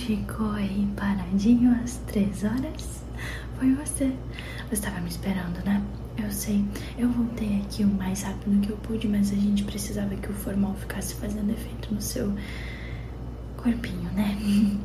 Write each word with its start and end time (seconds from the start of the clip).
ficou 0.00 0.50
aí 0.52 0.88
paradinho 0.96 1.78
às 1.82 1.98
três 2.06 2.42
horas? 2.42 3.02
Foi 3.58 3.74
você. 3.74 4.12
Você 4.68 4.74
estava 4.74 5.00
me 5.00 5.08
esperando, 5.08 5.62
né? 5.64 5.82
Eu 6.16 6.30
sei. 6.30 6.64
Eu 6.98 7.08
voltei 7.10 7.60
aqui 7.60 7.84
o 7.84 7.88
mais 7.88 8.22
rápido 8.22 8.60
que 8.60 8.70
eu 8.70 8.76
pude, 8.78 9.06
mas 9.06 9.30
a 9.30 9.36
gente 9.36 9.62
precisava 9.64 10.14
que 10.16 10.30
o 10.30 10.34
formal 10.34 10.74
ficasse 10.74 11.14
fazendo 11.14 11.50
efeito 11.50 11.94
no 11.94 12.00
seu 12.00 12.32
corpinho, 13.56 14.10
né? 14.14 14.36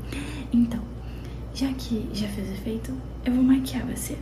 Então, 0.54 0.80
já 1.54 1.68
que 1.74 2.08
já 2.14 2.28
fez 2.30 2.50
efeito, 2.52 2.94
eu 3.26 3.34
vou 3.34 3.44
maquiar 3.44 3.86
você. 3.86 4.18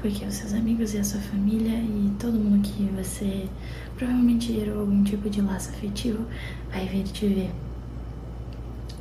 Porque 0.00 0.24
os 0.24 0.34
seus 0.34 0.52
amigos 0.54 0.94
e 0.94 0.98
a 0.98 1.04
sua 1.04 1.20
família 1.20 1.78
e 1.78 2.12
todo 2.18 2.38
mundo 2.38 2.62
que 2.62 2.84
você 2.94 3.48
provavelmente 3.96 4.52
gerou 4.52 4.80
algum 4.80 5.02
tipo 5.02 5.28
de 5.28 5.40
laço 5.40 5.70
afetivo 5.70 6.24
vai 6.70 6.86
vir 6.86 7.04
te 7.04 7.26
ver. 7.26 7.50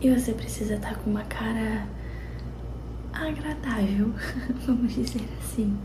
E 0.04 0.10
você 0.10 0.34
precisa 0.34 0.76
estar 0.76 0.96
com 0.98 1.10
uma 1.10 1.24
cara 1.24 1.88
agradável, 3.14 4.14
vamos 4.68 4.94
dizer 4.94 5.22
assim. 5.40 5.76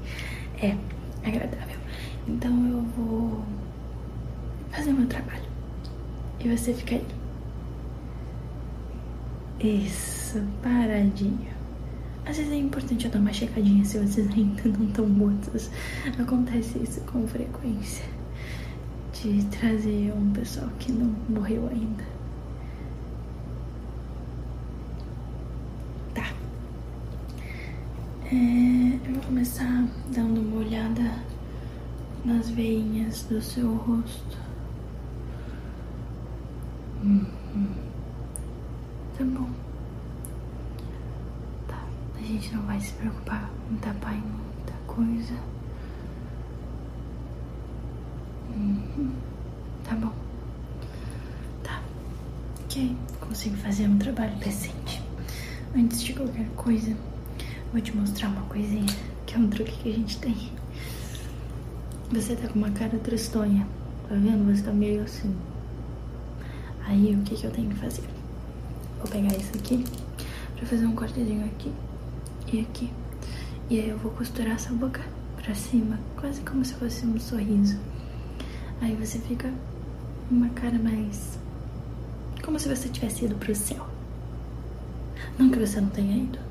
É, 0.61 0.77
agradável. 1.25 1.79
Então 2.27 2.51
eu 2.69 2.83
vou 2.97 3.45
fazer 4.71 4.93
meu 4.93 5.07
trabalho. 5.07 5.49
E 6.41 6.49
você 6.49 6.75
fica 6.75 6.97
aí. 6.97 7.07
Isso, 9.61 10.41
paradinho. 10.63 11.49
Às 12.25 12.37
vezes 12.37 12.53
é 12.53 12.57
importante 12.57 13.07
eu 13.07 13.11
dar 13.11 13.19
uma 13.19 13.33
checadinha 13.33 13.85
se 13.85 13.99
vocês 13.99 14.29
ainda 14.31 14.63
não 14.69 14.87
estão 14.87 15.07
mortos. 15.09 15.71
Acontece 16.19 16.79
isso 16.79 17.01
com 17.03 17.27
frequência. 17.27 18.05
De 19.13 19.45
trazer 19.47 20.13
um 20.15 20.31
pessoal 20.33 20.69
que 20.79 20.93
não 20.93 21.13
morreu 21.29 21.67
ainda. 21.69 22.05
Tá. 26.15 26.31
É, 28.31 28.35
eu 29.09 29.15
vou 29.15 29.23
começar 29.23 29.87
dando 30.15 30.43
uma 30.43 30.59
olhada 30.59 31.15
nas 32.27 32.51
veinhas 32.51 33.23
do 33.23 33.41
seu 33.41 33.75
rosto. 33.75 34.37
Hum, 37.03 37.25
hum. 37.57 37.75
Tá 39.17 39.25
bom. 39.25 39.49
Tá. 41.69 41.83
A 42.17 42.21
gente 42.21 42.55
não 42.55 42.63
vai 42.65 42.79
se 42.79 42.93
preocupar 42.93 43.49
em 43.71 43.77
tapar 43.77 44.13
em 44.13 44.21
muita 44.21 44.75
coisa. 44.87 45.35
Uhum. 48.55 49.15
Tá 49.85 49.95
bom. 49.95 50.13
Tá. 51.63 51.81
Ok. 52.63 52.95
Consigo 53.21 53.57
fazer 53.57 53.89
um 53.89 53.97
trabalho 53.97 54.37
decente. 54.37 55.03
Antes 55.75 56.03
de 56.03 56.13
qualquer 56.13 56.49
coisa, 56.57 56.95
vou 57.73 57.81
te 57.81 57.97
mostrar 57.97 58.29
uma 58.29 58.43
coisinha 58.43 58.87
que 59.27 59.35
é 59.35 59.39
um 59.39 59.49
truque 59.49 59.77
que 59.79 59.91
a 59.91 59.93
gente 59.93 60.19
tem. 60.19 60.53
Você 62.11 62.35
tá 62.35 62.49
com 62.49 62.59
uma 62.59 62.71
cara 62.71 62.99
tristonha. 62.99 63.67
Tá 64.09 64.15
vendo? 64.15 64.51
Você 64.55 64.63
tá 64.63 64.73
meio 64.73 65.03
assim. 65.03 65.37
Aí 66.87 67.15
o 67.15 67.23
que, 67.23 67.35
que 67.37 67.45
eu 67.45 67.51
tenho 67.51 67.69
que 67.69 67.77
fazer? 67.77 68.05
Vou 68.99 69.07
pegar 69.09 69.37
isso 69.37 69.53
aqui 69.55 69.85
pra 70.57 70.67
fazer 70.67 70.87
um 70.87 70.95
cortezinho 70.95 71.45
aqui 71.45 71.71
e 72.51 72.61
aqui. 72.61 72.91
E 73.69 73.79
aí 73.79 73.91
eu 73.91 73.99
vou 73.99 74.11
costurar 74.13 74.55
essa 74.55 74.73
boca 74.73 75.03
pra 75.37 75.55
cima, 75.55 76.01
quase 76.17 76.41
como 76.41 76.65
se 76.65 76.73
fosse 76.75 77.05
um 77.05 77.21
sorriso. 77.21 77.79
Aí 78.81 78.95
você 78.95 79.19
fica 79.19 79.53
uma 80.31 80.49
cara 80.51 80.79
mais. 80.79 81.39
como 82.43 82.59
se 82.59 82.75
você 82.75 82.89
tivesse 82.89 83.27
ido 83.27 83.35
pro 83.35 83.55
céu. 83.55 83.87
Não 85.39 85.51
que 85.51 85.59
você 85.59 85.81
não 85.81 85.91
tenha 85.91 86.17
ido. 86.17 86.48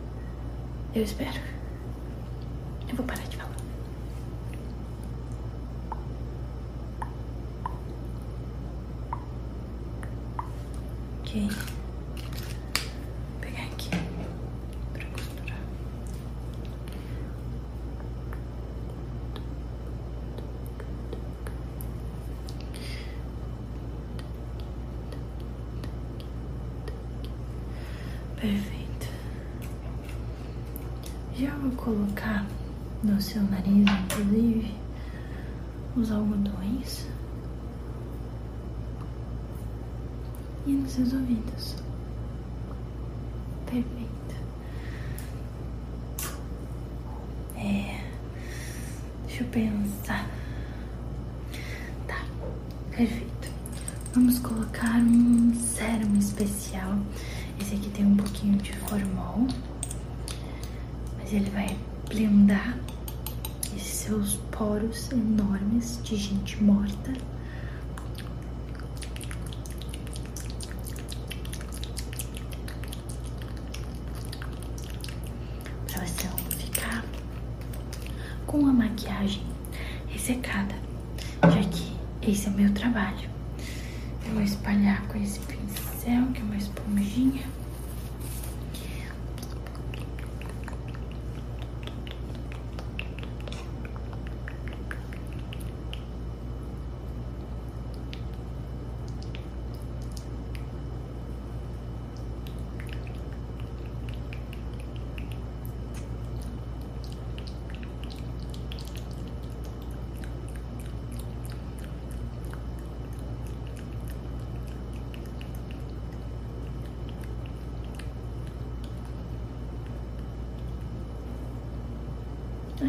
Eu 0.98 1.04
espero. 1.04 1.40
Eu 2.90 2.96
vou 2.96 3.06
parar 3.06 3.22
de 3.28 3.38
falar. 3.38 3.56
Ok. 11.20 11.50
Pegar 13.42 13.64
aqui 13.66 13.90
pra 14.92 15.06
costurar. 15.06 15.60
Perfeito. 28.42 28.88
Já 31.40 31.52
vou 31.52 31.70
colocar 31.88 32.46
no 33.02 33.22
seu 33.22 33.42
nariz, 33.44 33.86
inclusive, 34.04 34.76
os 35.96 36.12
algodões 36.12 37.08
e 40.66 40.72
nos 40.72 40.92
seus 40.92 41.14
ouvidos. 41.14 41.76
Perfeito. 43.66 44.36
É. 47.56 48.04
Deixa 49.26 49.44
eu 49.44 49.48
pensar. 49.48 50.30
Tá, 52.06 52.26
perfeito. 52.92 53.50
Vamos 54.14 54.40
colocar 54.40 54.98
um 54.98 55.54
sérum 55.56 56.18
especial. 56.18 57.00
Esse 57.62 57.76
aqui 57.76 57.90
tem 57.92 58.06
um 58.06 58.18
pouquinho 58.18 58.58
de 58.58 58.76
formol, 58.76 59.48
mas 61.28 61.34
ele 61.34 61.50
vai 61.50 61.78
blindar 62.08 62.78
esses 63.76 64.00
seus 64.00 64.36
poros 64.50 65.12
enormes 65.12 66.00
de 66.02 66.16
gente 66.16 66.64
morta. 66.64 67.12
Pra 75.92 76.06
você 76.06 76.30
ficar 76.58 77.04
com 78.46 78.66
a 78.66 78.72
maquiagem 78.72 79.44
ressecada, 80.08 80.76
já 81.44 81.62
que 81.70 81.98
esse 82.22 82.48
é 82.48 82.52
o 82.52 82.54
meu 82.54 82.74
trabalho. 82.74 83.30
Eu 84.26 84.34
vou 84.34 84.44
espalhar 84.44 85.06
com 85.08 85.22
esse 85.22 85.42
pincel, 85.42 86.26
que 86.34 86.40
é 86.40 86.44
uma 86.44 86.56
esponjinha. 86.56 87.44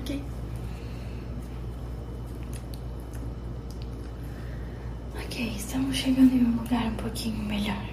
Ok. 0.08 0.22
Ok, 5.16 5.52
estamos 5.54 5.96
chegando 5.98 6.32
em 6.34 6.46
um 6.46 6.56
lugar 6.56 6.86
um 6.86 6.94
pouquinho 6.94 7.44
melhor. 7.44 7.84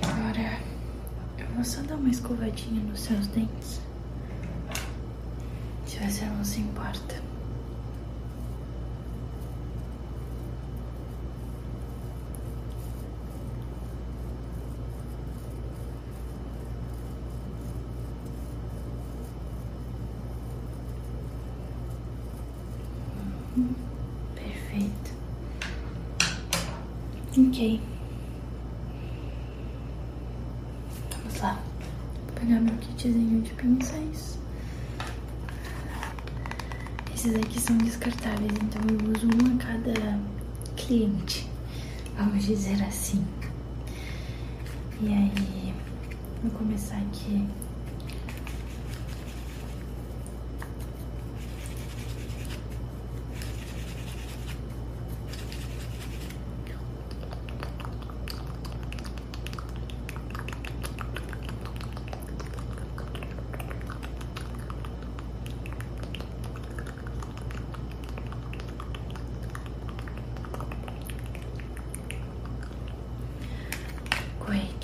Agora 0.00 0.58
eu 1.38 1.46
vou 1.54 1.62
só 1.62 1.82
dar 1.82 1.96
uma 1.96 2.08
escovadinha 2.08 2.82
nos 2.82 3.00
seus 3.00 3.26
dentes. 3.26 3.82
Se 5.84 5.98
você 5.98 6.24
não 6.24 6.42
se 6.42 6.60
importa. 6.60 7.31
Perfeito. 24.34 25.12
Ok. 27.38 27.80
Vamos 31.10 31.40
lá. 31.40 31.58
Vou 32.26 32.34
pegar 32.34 32.60
meu 32.60 32.74
kitzinho 32.76 33.42
de 33.42 33.52
pincéis. 33.54 34.38
Esses 37.14 37.34
aqui 37.34 37.60
são 37.60 37.76
descartáveis, 37.78 38.52
então 38.62 38.82
eu 38.88 39.12
uso 39.12 39.26
um 39.26 39.54
a 39.54 39.58
cada 39.58 40.18
cliente. 40.76 41.48
Vamos 42.16 42.44
dizer 42.44 42.82
assim. 42.82 43.24
E 45.00 45.08
aí, 45.08 45.74
Vou 46.42 46.50
começar 46.50 46.96
aqui. 46.96 47.46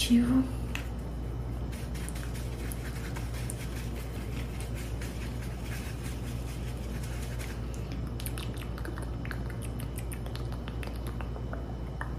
Corretivo. 0.08 0.42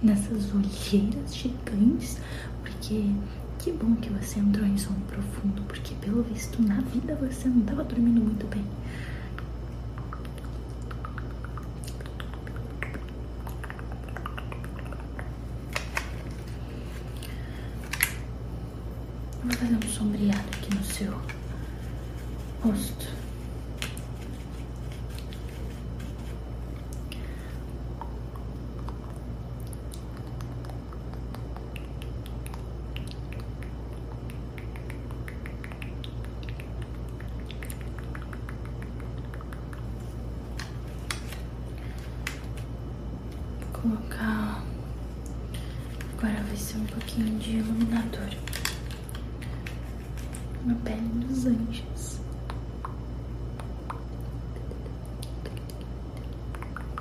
Nessas 0.01 0.53
olheiras 0.53 1.35
gigantes, 1.35 2.17
porque 2.61 3.11
que 3.57 3.71
bom 3.73 3.95
que 3.95 4.09
você 4.09 4.39
entrou 4.39 4.65
em 4.65 4.77
sono 4.77 4.99
profundo, 5.01 5.61
porque 5.63 5.93
pelo 5.95 6.23
visto 6.23 6.61
na 6.61 6.79
vida 6.81 7.15
você 7.15 7.49
não 7.49 7.59
estava 7.59 7.83
dormindo 7.83 8.21
muito 8.21 8.47
bem. 8.47 8.63
Vou 19.43 19.51
fazer 19.53 19.75
um 19.75 19.89
sombreado 19.89 20.47
aqui 20.53 20.73
no 20.73 20.83
seu 20.99 21.13
rosto. 22.61 23.07
Colocar. 43.71 44.61
Agora 46.17 46.43
vai 46.43 46.57
ser 46.57 46.75
um 46.75 46.85
pouquinho 46.87 47.39
de 47.39 47.61
na 50.65 50.75
pele 50.75 51.25
dos 51.25 51.45
anjos. 51.45 52.19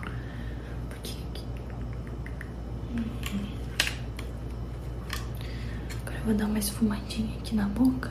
Um 0.01 0.89
pouquinho 0.89 1.25
aqui. 1.31 1.45
Uhum. 2.95 3.47
Agora 6.03 6.19
eu 6.19 6.25
vou 6.25 6.35
dar 6.35 6.47
uma 6.47 6.59
esfumadinha 6.59 7.37
aqui 7.39 7.55
na 7.55 7.69
boca 7.69 8.11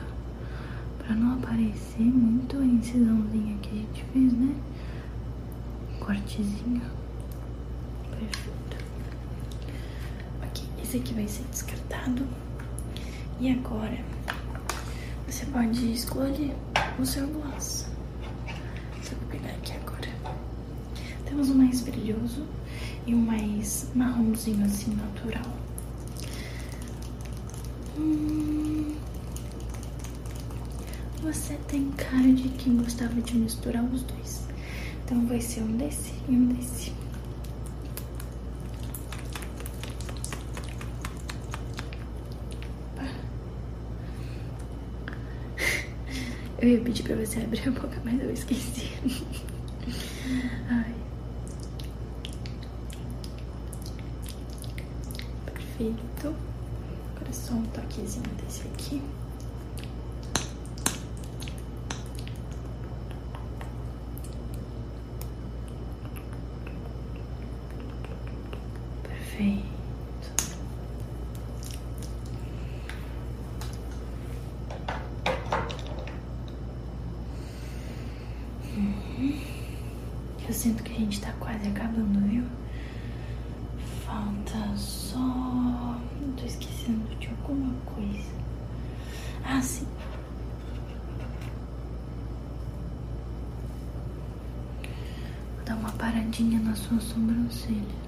pra 0.98 1.14
não 1.14 1.34
aparecer 1.34 2.02
muito 2.02 2.58
a 2.58 2.64
incisãozinha 2.64 3.56
que 3.58 3.70
a 3.70 3.74
gente 3.74 4.04
fez, 4.12 4.32
né? 4.32 4.54
cortezinho. 6.08 6.80
Perfeito. 8.10 8.76
Ok, 10.42 10.64
esse 10.82 10.96
aqui 10.96 11.12
vai 11.12 11.28
ser 11.28 11.44
descartado. 11.50 12.26
E 13.38 13.50
agora 13.52 13.98
você 15.28 15.44
pode 15.46 15.92
escolher 15.92 16.56
o 16.98 17.04
seu 17.04 17.26
gloss. 17.28 17.86
Só 19.02 19.14
vou 19.14 19.28
pegar 19.30 19.50
aqui 19.50 19.72
agora. 19.72 20.08
Temos 21.26 21.50
um 21.50 21.54
mais 21.54 21.82
brilhoso 21.82 22.46
e 23.06 23.14
um 23.14 23.18
mais 23.18 23.88
marronzinho 23.94 24.64
assim, 24.64 24.94
natural. 24.94 25.52
Hum, 27.98 28.96
você 31.22 31.54
tem 31.68 31.90
cara 31.90 32.32
de 32.32 32.48
quem 32.48 32.78
gostava 32.78 33.20
de 33.20 33.36
misturar 33.36 33.84
os 33.84 34.02
dois. 34.04 34.48
Então 35.04 35.26
vai 35.26 35.42
ser 35.42 35.60
um 35.60 35.76
desse 35.76 36.14
e 36.26 36.32
um 36.32 36.46
desse. 36.46 36.92
Eu 46.60 46.68
ia 46.68 46.80
pedir 46.80 47.04
pra 47.04 47.14
você 47.14 47.38
abrir 47.40 47.68
a 47.68 47.70
boca, 47.70 48.00
mas 48.04 48.20
eu 48.20 48.32
esqueci. 48.32 48.90
Ai. 50.68 50.94
Perfeito. 55.46 56.34
Agora 57.16 57.32
só 57.32 57.54
um 57.54 57.64
toquezinho 57.66 58.28
desse 58.44 58.62
aqui. 58.66 59.00
Perfeito. 69.04 69.68
Eu 80.46 80.54
sinto 80.54 80.82
que 80.82 80.92
a 80.92 80.96
gente 80.96 81.20
tá 81.20 81.32
quase 81.40 81.68
acabando, 81.68 82.20
viu? 82.28 82.44
Falta 84.06 84.76
só. 84.76 85.98
Tô 86.36 86.44
esquecendo 86.46 87.14
de 87.16 87.28
alguma 87.28 87.72
coisa. 87.84 88.30
Ah, 89.44 89.60
sim. 89.60 89.86
Vou 95.56 95.64
dar 95.64 95.76
uma 95.76 95.92
paradinha 95.92 96.60
na 96.60 96.74
sua 96.74 97.00
sobrancelha. 97.00 97.98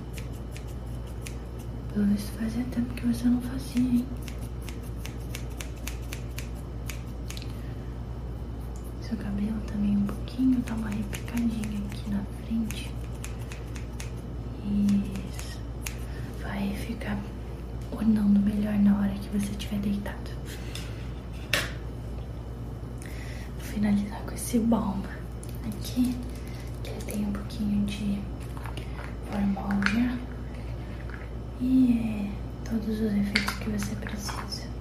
Pelo 1.93 2.07
visto 2.07 2.31
fazia 2.39 2.65
tempo 2.67 2.95
que 2.95 3.07
você 3.07 3.25
não 3.25 3.41
fazia, 3.41 3.83
hein? 3.83 4.07
Seu 9.03 9.17
cabelo 9.19 9.61
também 9.67 9.97
um 9.97 10.07
pouquinho, 10.07 10.30
dá 10.67 10.75
uma 10.75 10.89
repicadinha 10.89 11.81
aqui 11.91 12.11
na 12.11 12.23
frente. 12.45 12.91
Isso. 14.65 15.61
Vai 16.43 16.75
ficar 16.75 17.19
ornando 17.93 18.41
melhor 18.41 18.75
na 18.79 18.99
hora 18.99 19.11
que 19.11 19.29
você 19.39 19.51
estiver 19.51 19.79
deitado. 19.81 20.31
Vou 23.59 23.75
finalizar 23.75 24.21
com 24.23 24.35
esse 24.35 24.59
balm 24.59 25.03
aqui, 25.67 26.17
que 26.83 26.91
ele 26.91 27.01
tem 27.05 27.27
um 27.27 27.33
pouquinho 27.33 27.85
de 27.87 28.21
formol, 29.31 29.69
E 31.61 32.31
é 32.33 32.69
todos 32.69 33.01
os 33.01 33.13
efeitos 33.13 33.55
que 33.59 33.71
você 33.71 33.95
precisa. 33.97 34.80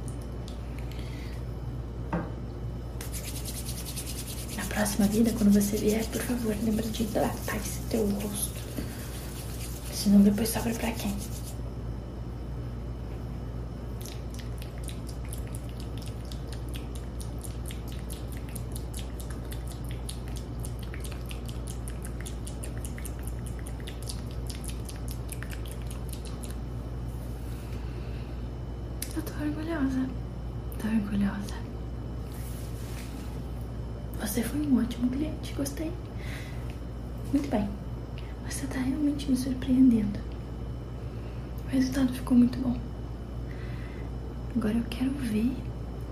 Próxima 4.80 5.08
vida, 5.08 5.34
quando 5.38 5.52
você 5.52 5.76
vier, 5.76 6.06
por 6.06 6.22
favor, 6.22 6.56
lembra 6.64 6.88
de 6.88 7.04
hidratar 7.04 7.58
esse 7.58 7.82
teu 7.90 8.08
rosto. 8.08 8.54
Senão 9.92 10.22
depois 10.22 10.48
sobra 10.48 10.74
pra 10.74 10.90
quem? 10.94 11.14
Eu 29.14 29.22
tô 29.24 29.44
orgulhosa. 29.44 30.10
Tô 30.80 30.88
orgulhosa. 30.88 31.69
Você 34.30 34.44
foi 34.44 34.62
um 34.62 34.80
ótimo 34.80 35.10
cliente, 35.10 35.56
gostei. 35.56 35.92
Muito 37.34 37.50
bem. 37.50 37.68
Você 38.48 38.66
está 38.66 38.78
realmente 38.78 39.28
me 39.28 39.36
surpreendendo. 39.36 40.20
O 41.66 41.70
resultado 41.70 42.14
ficou 42.14 42.38
muito 42.38 42.60
bom. 42.60 42.78
Agora 44.56 44.76
eu 44.76 44.84
quero 44.88 45.10
ver 45.14 45.52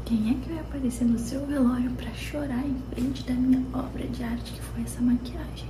quem 0.04 0.32
é 0.32 0.34
que 0.34 0.50
vai 0.50 0.60
aparecer 0.62 1.06
no 1.06 1.20
seu 1.20 1.46
velório 1.46 1.92
para 1.92 2.12
chorar 2.16 2.66
em 2.66 2.82
frente 2.92 3.24
da 3.24 3.36
minha 3.36 3.64
obra 3.72 4.08
de 4.08 4.24
arte, 4.24 4.52
que 4.52 4.62
foi 4.62 4.82
essa 4.82 5.00
maquiagem. 5.00 5.70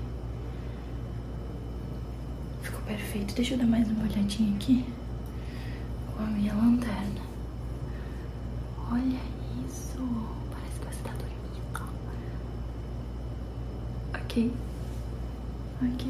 Ficou 2.62 2.80
perfeito. 2.84 3.36
Deixa 3.36 3.56
eu 3.56 3.58
dar 3.58 3.68
mais 3.68 3.92
uma 3.92 4.06
olhadinha 4.06 4.56
aqui 4.56 4.86
com 6.16 6.24
a 6.24 6.28
minha 6.28 6.54
lanterna. 6.54 7.22
Olha 8.90 9.38
Ok? 14.38 14.52
Ok. 15.82 16.06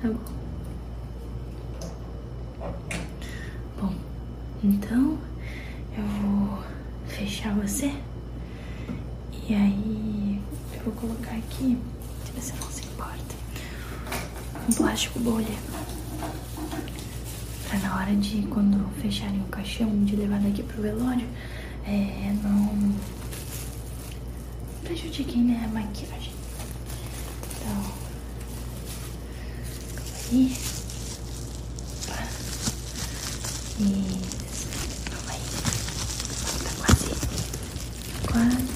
Tá 0.00 0.08
bom. 0.08 0.32
Bom, 3.78 3.94
então 4.64 5.18
eu 5.98 6.04
vou 6.22 6.58
fechar 7.06 7.54
você. 7.56 7.92
E 9.46 9.54
aí 9.54 10.40
eu 10.72 10.80
vou 10.84 10.94
colocar 10.94 11.32
aqui, 11.32 11.76
se 12.24 12.32
você 12.32 12.54
não 12.58 12.70
se 12.70 12.84
importa, 12.86 13.34
um 14.66 14.72
plástico 14.72 15.20
bolha. 15.20 15.58
Pra 17.68 17.78
na 17.80 17.96
hora 17.96 18.16
de 18.16 18.46
quando 18.46 18.88
fecharem 19.02 19.42
o 19.42 19.48
caixão, 19.48 20.04
de 20.04 20.16
levar 20.16 20.40
daqui 20.40 20.62
pro 20.62 20.80
velório, 20.80 21.28
é, 21.84 22.34
não 22.42 22.94
prejudiquem 24.90 25.44
né, 25.44 25.62
a 25.64 25.68
maquiagem. 25.68 26.32
Então, 27.54 27.92
aí. 30.30 30.56
Opa. 32.04 32.22
Isso. 33.80 34.68
Calma. 35.10 35.32
Tá 36.64 36.70
quase. 36.78 37.10
Quase. 38.26 38.70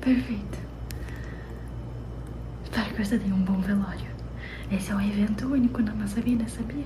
Perfeito. 0.00 0.58
Espero 2.64 2.94
que 2.94 3.04
você 3.04 3.18
tenha 3.18 3.34
um 3.34 3.42
bom 3.42 3.60
velório. 3.60 4.10
Esse 4.70 4.90
é 4.92 4.94
um 4.94 5.00
evento 5.00 5.46
único 5.46 5.82
na 5.82 5.92
nossa 5.92 6.20
vida, 6.20 6.48
sabia? 6.48 6.84